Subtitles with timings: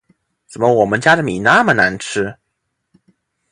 [0.47, 2.35] 怎么我们家的米那么难吃